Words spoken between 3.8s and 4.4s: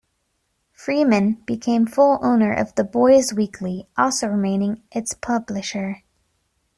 also